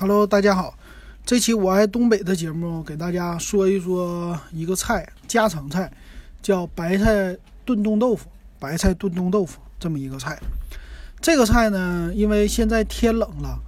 [0.00, 0.78] Hello，大家好，
[1.26, 5.92] 这期我爱东北的节目给大家说一说一个菜，家常菜，
[6.40, 8.26] 叫白菜炖冻豆腐。
[8.58, 10.40] 白菜炖冻豆腐这么一个菜，
[11.20, 13.58] 这个菜呢，因为现在天冷了，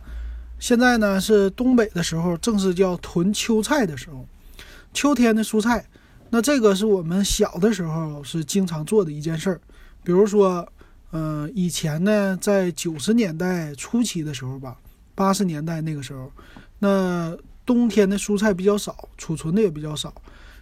[0.58, 4.26] 现在呢是东北的时候，正是叫囤秋菜的时候，
[4.94, 5.84] 秋天的蔬菜。
[6.30, 9.60] 那这个是我们小的时候是经常做的一件事儿，
[10.02, 10.66] 比如说，
[11.10, 14.78] 嗯，以前呢，在九十年代初期的时候吧。
[15.14, 16.30] 八十年代那个时候，
[16.78, 20.12] 那冬天的蔬菜比较少，储存的也比较少，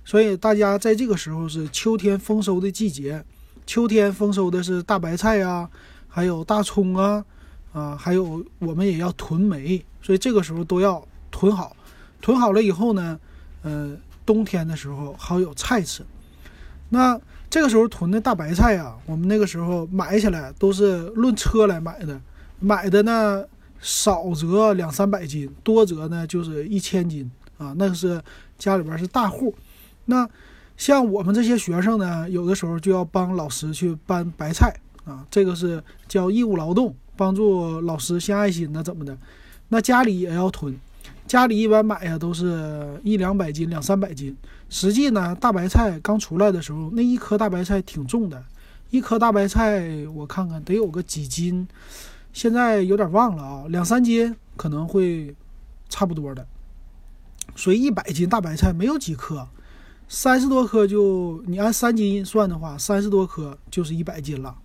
[0.04, 3.24] 所以大家在这个时候是秋天丰收的季节。
[3.66, 5.68] 秋天丰收的是大白菜呀，
[6.09, 7.24] 还有大葱啊，
[7.73, 11.76] 啊，还有我们也要囤煤，所以这个时候都要囤好。
[12.20, 13.18] 囤好了以后呢，
[13.62, 16.04] 呃，冬天的时候好有菜吃。
[16.88, 22.20] 那这个时候囤的大白菜啊，我们那个时候买起来都是论车来买的，
[22.59, 23.45] 买的呢。
[23.80, 27.74] 少则两三百斤，多则呢就是一千斤啊。
[27.78, 28.22] 那是
[28.58, 29.54] 家里边是大户。
[30.04, 30.28] 那
[30.76, 39.16] 像我们这些学生呢，有的时候就要帮老师去搬白菜啊，这个是叫义务劳动，帮助老师献爱心的怎么的？
[39.68, 40.74] 那家里也要囤，
[41.26, 44.37] 家里一般买呀都是一两百斤、两三百斤。
[44.68, 48.42] 实际呢，大白菜刚出来的时候，那一颗大白菜挺重的，
[48.90, 51.66] 一颗大白菜我看看得有个几斤。
[52.32, 55.34] 现在有点忘了啊，两三斤可能会
[55.88, 56.46] 差不多的。
[57.56, 59.46] 所以一百斤大白菜没有几颗，
[60.09, 64.56] 三十多颗就你按三斤算的话，三十多颗就是一百斤了。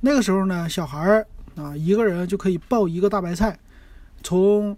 [0.00, 1.26] 那个时候呢，小孩儿
[1.56, 3.58] 啊，一个人就可以抱一个大白菜，
[4.22, 4.76] 从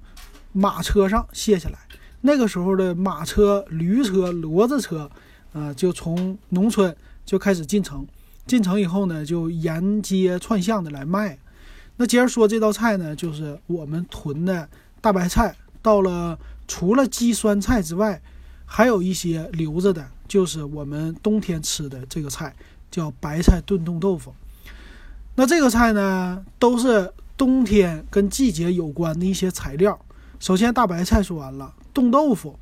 [0.52, 1.78] 马车上卸下来。
[2.20, 5.10] 那个时候的马车、驴车、骡子车
[5.52, 8.06] 啊，就从农村就开始进城，
[8.46, 11.36] 进城以后呢，就沿街串巷的来卖。
[11.96, 14.68] 那接着说这道菜呢，就是我们囤的
[15.00, 15.56] 大白菜。
[15.82, 18.20] 到了除了鸡酸菜之外，
[18.64, 22.54] 还有一些留着的，就是我们冬天吃的这个菜，
[22.90, 24.34] 叫白菜炖冻豆腐。
[25.36, 29.96] 那这个菜呢，都是冬天跟季节有关的一些材料。
[30.40, 32.58] 首先大白菜说完了，冻豆腐，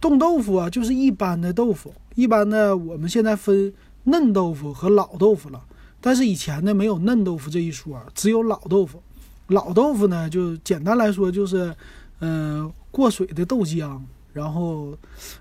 [0.00, 1.94] 冻豆腐啊，就是一般的豆腐。
[2.14, 3.72] 一般的我们现在分
[4.04, 5.64] 嫩豆腐和老豆腐了。
[6.00, 9.02] 但是以前呢，没有嫩豆腐这一说，只有老豆腐。
[9.48, 11.74] 老豆腐呢，就简单来说就是，
[12.20, 13.98] 嗯，过水的豆浆，
[14.32, 14.96] 然后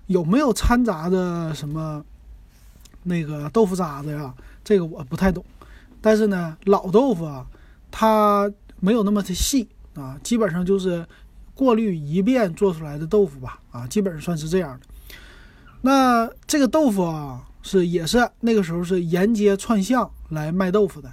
[0.08, 2.04] 有没有掺杂着什么
[3.04, 4.34] 那个豆腐渣子呀？
[4.64, 5.44] 这个我不太懂。
[6.02, 7.46] 但是呢，老豆腐啊，
[7.92, 11.06] 它没有那么的细啊，基本上就是
[11.54, 14.88] 过滤一遍做出来的豆腐吧，啊，基本上算是这样的。
[15.82, 17.44] 那这个豆腐啊。
[17.62, 21.12] 是，也是那个时候是沿街串巷来卖豆腐的。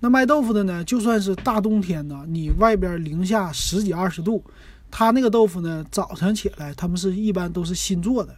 [0.00, 4.44] 那卖豆腐的呢，就算是大冬天呢，你外边零下十几二十度，
[4.90, 8.36] 他那个豆腐呢，早晨起来他们是一般都是新做的，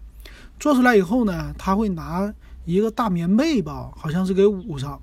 [0.60, 2.32] 做出来以后呢，他会拿
[2.64, 5.00] 一个大棉被吧，好像是给捂上。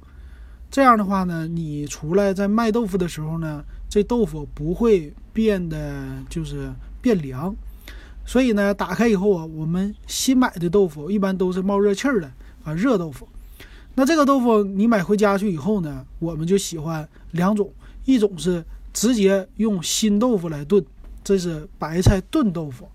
[0.72, 6.72] 这样的话呢，你出来在卖豆腐的时候呢，这豆腐不会变得就是
[7.02, 7.54] 变凉。
[8.26, 12.32] 所以呢，打开以后啊，我们新买的豆腐一般都是冒热气儿的。
[12.64, 13.28] 啊，热豆腐，
[13.96, 17.72] 那这个豆腐你买回家去以后呢，我们就喜欢两种，
[18.06, 18.64] 一种是
[18.94, 20.84] 直接用新豆腐来炖，
[21.24, 22.88] 这是白菜炖豆腐，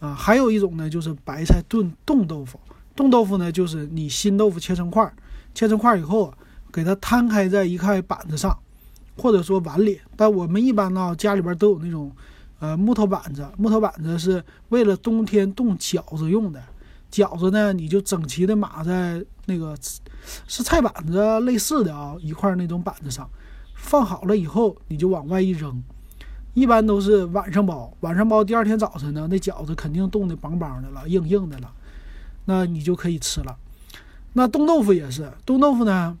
[0.00, 2.58] 啊，还有一种呢就是白菜炖冻豆腐。
[2.94, 5.10] 冻豆腐呢就是你新豆腐切成块，
[5.54, 6.32] 切成块以后，
[6.72, 8.58] 给它摊开在一块板子上，
[9.16, 12.10] 或者说碗里，但我们一般呢家里边都有那种，
[12.58, 16.60] 呃，木头板子，木头板子是为了冬天冻饺子用的。
[17.16, 19.74] 饺子呢，你就整齐的码在那个
[20.46, 23.26] 是菜板子类似的啊一块那种板子上，
[23.74, 25.82] 放好了以后，你就往外一扔。
[26.52, 31.72] 一般都是晚上包，晚上包，第二天早晨呢，那饺子肯定冻得邦邦的了，硬硬的了，
[32.44, 33.56] 那你就可以吃了。
[34.34, 36.18] 那冻豆腐也是，冻豆腐呢，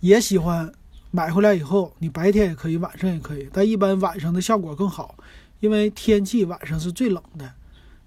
[0.00, 0.72] 也喜欢
[1.12, 5.14] 买回来以后，你白天也可以，晚上也可以，但一般晚上的效果更好，
[5.60, 7.52] 因为天气晚上是最冷的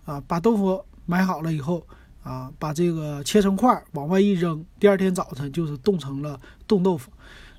[0.03, 0.83] 啊，把豆腐。
[1.07, 1.83] 买好了以后，
[2.21, 7.09] 啊，把这个切成块往外一扔，第二天早晨就是冻成了冻豆腐。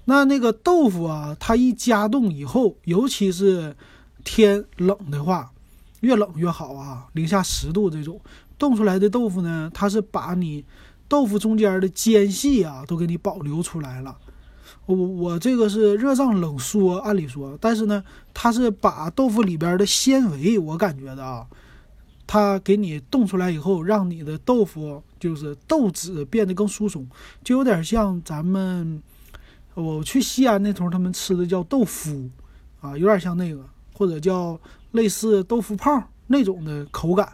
[0.05, 3.75] 那那个豆腐啊，它一加冻以后，尤其是
[4.23, 5.51] 天冷的话，
[6.01, 8.21] 越冷越好啊，零下十度这种
[8.59, 10.65] 冻出来的豆腐呢，它是把你
[11.09, 14.17] 豆腐中间的间隙啊都给你保留出来了。
[14.85, 21.47] 我我这个是热胀冷缩，按理说，但是呢，它是把豆腐里边的纤维，我感觉的啊。
[22.29, 27.09] 它给你冻出来以后，让你的豆腐就是豆子变得更疏松，
[27.43, 29.03] 就有点像咱们
[29.73, 32.29] 我去西安那头他们吃的叫豆腐，
[32.83, 33.65] 啊，有点像那个，
[33.95, 34.61] 或者叫
[34.93, 37.33] 类似豆腐泡那种的口感。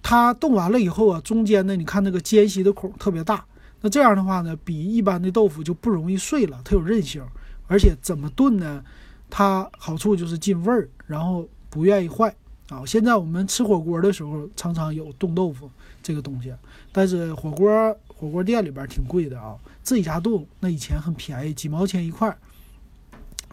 [0.00, 3.44] 它冻完了以后啊，中间呢，你看那个间隙的孔特别大。
[3.80, 7.20] 那这样的话呢，比一般的豆腐就不容易碎了，它有韧性，
[7.66, 8.82] 而且怎么炖呢？
[9.28, 12.32] 它好处就是进味儿，然后不愿意坏
[12.68, 12.84] 啊。
[12.86, 15.70] 现在我们吃火锅的时候，常常有冻豆腐
[16.02, 16.54] 这个东西，
[16.92, 22.36] 但是火锅火锅店里边挺贵的啊，自己家冻那以前很便宜，几毛钱一块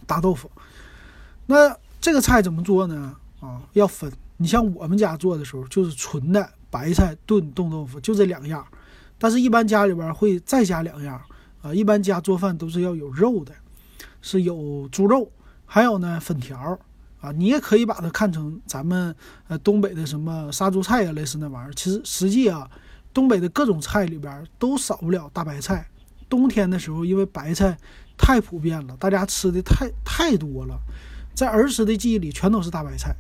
[0.06, 0.50] 大豆腐。
[1.46, 3.16] 那这个菜怎么做呢？
[3.40, 4.12] 啊，要分。
[4.38, 8.66] 你像我们家做的时候，就是纯的白菜炖冻豆腐，就这两样。
[9.18, 11.22] 但是，一般家里边会再加两样
[11.62, 11.74] 啊。
[11.74, 13.54] 一般家做饭都是要有肉的，
[14.22, 15.32] 是有猪肉，
[15.66, 16.78] 还有呢粉条
[17.26, 17.32] 啊。
[17.36, 19.16] 你也可以把它看成咱们
[19.48, 21.74] 呃东北的什么杀猪菜啊，类似那玩意儿。
[21.74, 22.70] 其实实际啊，
[23.14, 25.88] 东北的各种菜里边都少不了大白菜。
[26.28, 27.78] 冬天的时候，因为白菜
[28.18, 30.80] 太普遍了，大家吃的太太多了，
[31.34, 33.16] 在儿时的记忆里全都是大白菜，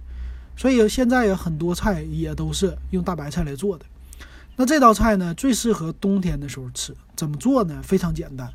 [0.57, 3.85] 所以现在有很多菜也都是用大白菜来做的。
[4.55, 6.95] 那这道菜呢，最适合冬天的时候吃。
[7.15, 7.81] 怎么做呢？
[7.83, 8.49] 非常简单。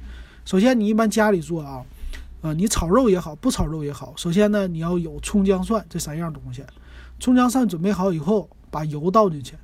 [0.45, 1.85] 首先，你一般家里做啊，
[2.43, 6.65] 啊，你炒肉也好，不炒肉也好，首先呢，你要有葱姜蒜这三样东西。
[7.19, 9.55] 葱姜蒜准备好以后，把油倒进去，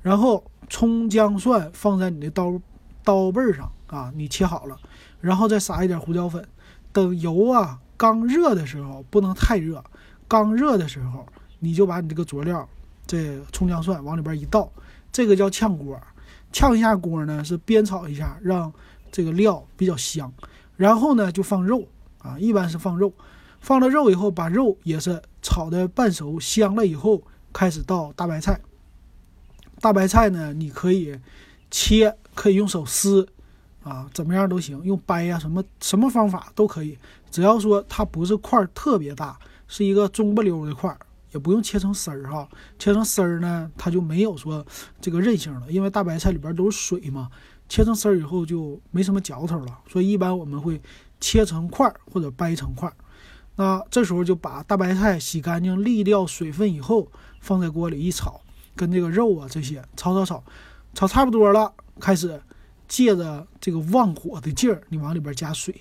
[0.00, 2.58] 然后葱姜蒜放在你的刀
[3.04, 4.78] 刀背上啊，你切好了，
[5.20, 6.42] 然后再撒一点胡椒粉。
[6.90, 9.84] 等油啊刚热的时候，不能太热，
[10.26, 11.26] 刚热的时候，
[11.58, 12.66] 你就把你这个佐料，
[13.06, 14.70] 这葱姜蒜往里边一倒。
[15.12, 16.00] 这个叫炝锅，
[16.50, 18.72] 炝一下锅呢是煸炒一下，让
[19.10, 20.32] 这个料比较香。
[20.76, 21.86] 然后呢就放肉
[22.22, 23.12] 啊，一般是放肉。
[23.60, 27.22] 放了肉以后，把肉也是炒的半熟香了以后，
[27.52, 28.60] 开始倒大白菜。
[29.80, 31.18] 大白菜呢，你可以
[31.70, 33.28] 切，可以用手撕，
[33.82, 36.96] 啊，怎么样都行，用掰呀什么什么方法都可以，
[37.30, 40.98] 只要说它不是块儿特别大，是一个中不溜的块儿。
[41.32, 42.46] 也不用切成丝儿哈，
[42.78, 44.62] 切成丝儿呢，它就没有说
[45.00, 47.30] 这个韧性了，因为大白菜里边都是水嘛，
[47.70, 50.78] 切成丝儿以后就没什么嚼头了，所以一般我们会
[51.22, 52.94] 切成块儿或者掰成块儿。
[53.56, 57.10] 那这时候就把大白菜洗干净沥掉水分以后，
[57.40, 58.40] 放在锅里一炒，
[58.76, 60.44] 跟这个肉啊这些炒炒炒，
[60.92, 62.38] 炒差不多了，开始
[62.86, 65.74] 借着这个旺火的劲儿，你往里边加水。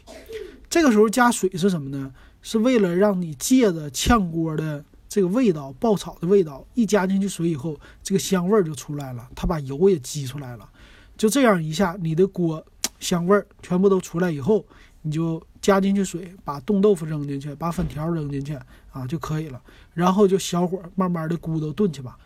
[0.70, 2.14] 这个时候加水是什么呢？
[2.42, 4.86] 是为了让你借着炝锅的。
[5.14, 10.70] 这个味道爆炒的味道一加进去水以后，这个香味儿就出来了，它把油也激出来了。
[11.18, 12.66] 就这样一下，你的锅
[12.98, 14.66] 香味儿全部都出来以后，
[15.02, 18.58] 你就加进去水，把冻豆腐扔进去，把粉条扔进去
[18.92, 19.62] 啊就可以了。
[19.94, 22.18] 然后就小火慢慢的咕嘟炖去吧。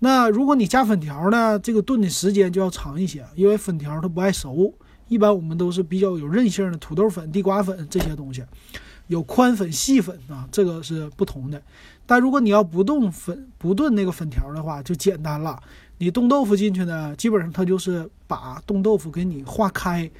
[0.00, 4.74] 那如果你加粉条呢，这个炖的时间就要长一些，因为粉条它不爱熟。
[5.08, 8.42] 一般我们都是比较有韧性的土豆粉、地瓜粉这些东西。
[9.08, 11.60] 有宽粉、细粉啊，这个是不同的。
[12.06, 15.60] 但如果你要不冻粉、不炖那个粉条的话，就简单了。
[15.98, 20.10] 你冻豆腐进去呢，基本上它就是把冻豆腐给你化开，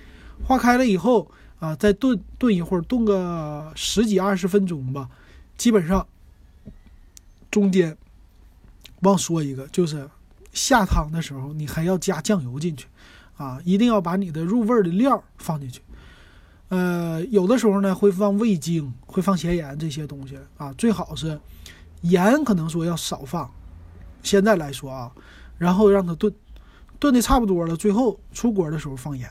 [0.44, 1.26] 化开了以后
[1.62, 5.08] 啊，再炖炖一会儿，炖个十几二十分钟吧。
[5.56, 6.04] 基本上
[7.52, 7.96] 中间
[9.02, 10.10] 忘说一个，就是
[10.52, 12.88] 下汤的时候，你还要加酱油进去
[13.36, 15.80] 啊，一定要把你的入味的料放进去。
[16.68, 21.38] 呃，有的时候呢会放味精，会放咸盐这些东西啊，最好是
[22.00, 23.48] 盐可能说要少放。
[24.24, 25.12] 现在来说啊，
[25.58, 26.34] 然后让它炖，
[26.98, 29.30] 炖的差不多了，最后出锅的时候放盐。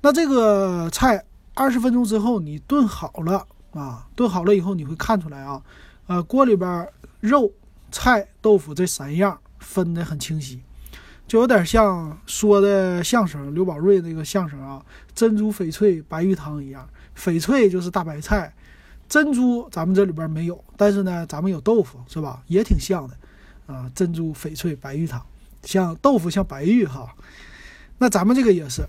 [0.00, 1.22] 那这个菜
[1.54, 5.62] 二十分钟之后你炖好了啊，炖好了以后你会看出来啊，
[6.06, 6.88] 呃，锅里边
[7.20, 7.52] 肉、
[7.90, 10.62] 菜、豆腐这三样分得很清晰。
[11.26, 18.52] 就有点像说的相声刘宝瑞那个相声啊，珍珠翡翠白玉汤一样，翡翠就是大白菜，
[19.08, 22.42] 珍珠咱们这里边没有，但是呢，咱们有豆腐是吧？
[22.48, 23.16] 也挺像的
[23.72, 25.24] 啊，珍珠翡翠白玉汤，
[25.62, 27.14] 像豆腐像白玉哈，
[27.98, 28.84] 那咱们这个也是，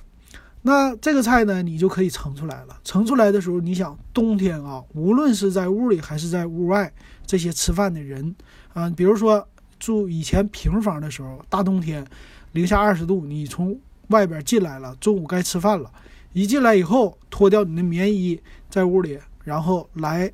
[0.62, 2.80] 那这个菜呢，你就可以盛出来了。
[2.84, 6.94] 盛出来的时候，你想冬天啊，无论是在屋里还是在屋外，
[7.26, 8.36] 这些吃饭的人
[8.74, 9.48] 啊，比如说。
[9.82, 12.06] 住以前平房的时候，大冬天，
[12.52, 13.76] 零下二十度，你从
[14.10, 15.92] 外边进来了，中午该吃饭了，
[16.34, 18.40] 一进来以后脱掉你的棉衣，
[18.70, 20.32] 在屋里，然后来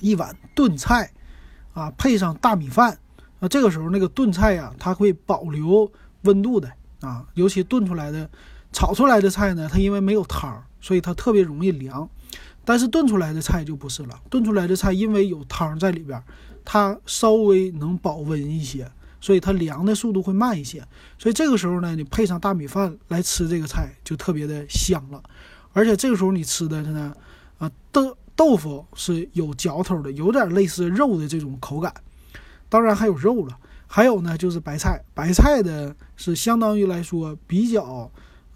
[0.00, 1.08] 一碗炖菜，
[1.72, 2.98] 啊，配上大米饭，
[3.38, 5.88] 啊，这个时候那个炖菜呀，它会保留
[6.22, 6.68] 温度的
[7.00, 8.28] 啊，尤其炖出来的、
[8.72, 12.08] 炒出来的菜呢，它因为没有汤儿，所以它特别容易凉，
[12.64, 16.22] 但是炖出来的菜就不是了，炖出来的菜因为有汤在里边。
[16.64, 18.88] 它稍微能保温一些，
[19.20, 20.80] 所以它凉的速度会慢一些。
[21.18, 25.20] 所以这个时候呢，你配上大米饭来吃这个菜就特别的香了。
[25.72, 27.12] 而且这个时候你吃的呢，
[27.58, 31.92] 啊，豆豆腐是有嚼头的，有点类似肉的这种口感。
[32.68, 38.08] 当然还有肉了，还有呢就是白菜，白菜的是相当于来说比较，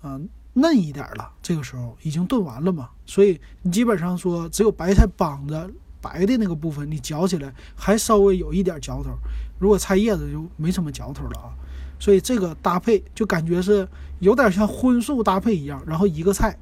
[0.06, 1.32] 嗯嫩一点了。
[1.42, 9.10] 这个时候已经炖完了嘛，所以你基本上说只有白菜帮子白的那个部分，你嚼起来还稍微有一点嚼头。
[9.58, 11.50] 如果菜叶子就没什么嚼头了啊。
[11.98, 15.82] 所以这个搭配就感觉是有点像荤素搭配一样。
[15.86, 16.54] 然后一个菜，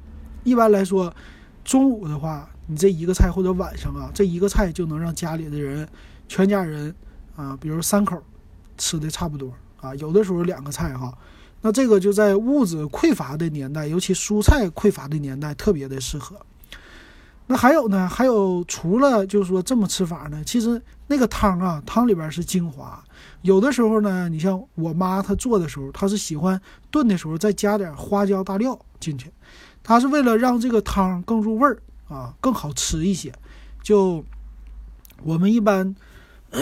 [0.45, 1.13] 一般来说，
[1.65, 5.85] 中午的话，你这一个菜或者晚上啊，这一个菜就能让家里的人
[6.29, 6.95] 全家人
[7.35, 8.17] 啊，比如三口
[8.77, 9.93] 吃的差不多啊。
[9.95, 11.13] 有的时候两个菜哈，
[11.65, 16.35] 那这个就在物质匮乏的年代，尤其蔬菜匮乏的年代，特别的适合。
[17.47, 18.07] 那还有呢？
[18.07, 23.03] 还有除了就是说这么吃法呢，其实那个汤啊，汤里边是精华。
[23.41, 29.31] 有的时候呢，你像我妈她做的时候，她是喜欢炖的时候再加点花椒大料进去，
[29.81, 33.33] 她是为了让这个汤更入味儿啊，更好吃一些。
[33.81, 34.23] 就
[35.23, 35.95] 我们一般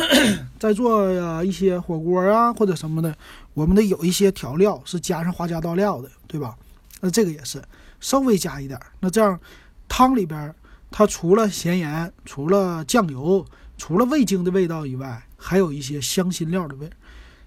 [0.59, 3.15] 在做呀一些火锅啊或者什么的，
[3.53, 6.55] 我们得有一些调料是加上花椒大料的，对吧？
[7.01, 7.61] 那这个也是
[7.99, 9.39] 稍微加一点，那这样
[9.87, 10.53] 汤里边。
[10.95, 13.43] 它除了咸盐、除了酱油、
[13.79, 16.87] 除了味精的味道以外，还有一些香辛料的味。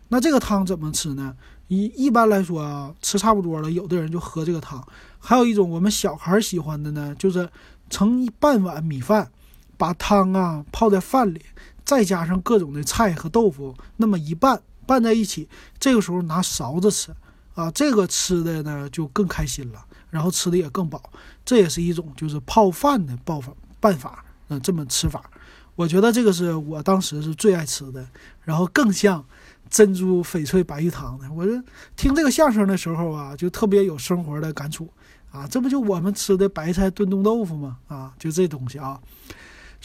[0.09, 1.33] 那这个汤怎么吃呢？
[1.69, 4.85] 一一般来说啊，吃差不多了，有的人就喝这个汤。
[5.21, 7.49] 还有一种我们小孩喜欢的呢，就是
[7.89, 9.31] 盛一半碗米饭，
[9.77, 11.41] 把汤啊泡在饭里，
[11.87, 17.11] 再加上各种的菜和豆腐，那么一拌拌在一起，这个时候拿勺子吃
[17.55, 19.83] 啊，这个吃的呢就更开心了。
[20.09, 21.03] 然后吃的也更饱，
[21.45, 25.29] 这也是一种就是泡饭的办法办法，嗯，这么吃法，
[25.75, 28.07] 我觉得这个是我当时是最爱吃的，
[28.43, 29.23] 然后更像
[29.69, 31.31] 珍珠翡翠白玉汤的。
[31.33, 31.53] 我就
[31.97, 34.89] 听这个相声的时候啊，就特别有生活的感触
[35.33, 37.77] 啊，这不就我们吃的白菜炖冻豆腐吗？
[37.89, 38.99] 啊，就这东西啊，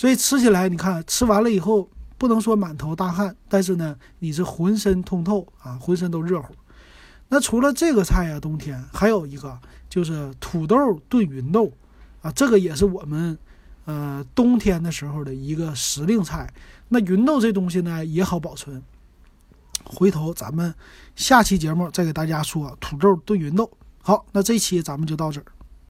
[0.01, 6.55] 所以吃起来你看吃完了以后，不能说满头大汗，但是呢，你是浑身通透啊，浑身都热乎。
[7.29, 9.60] 那除了这个菜呀，冬天还有一个。
[9.88, 10.75] 就是土豆
[11.10, 11.70] 炖芸豆，
[12.22, 13.38] 啊，这个也是我们，
[13.84, 16.50] 呃，冬天的时候的一个时令菜。
[16.88, 18.81] 那芸豆这东西呢也好保存，
[19.84, 20.74] 回头咱们
[21.13, 23.70] 下期节目再给大家说土豆炖芸豆。
[24.01, 25.46] 好，那这期咱们就到这儿。